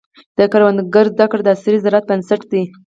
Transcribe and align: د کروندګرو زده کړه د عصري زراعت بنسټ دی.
د 0.37 0.39
کروندګرو 0.51 1.11
زده 1.13 1.25
کړه 1.31 1.41
د 1.43 1.49
عصري 1.55 1.77
زراعت 1.83 2.05
بنسټ 2.09 2.41
دی. 2.51 2.63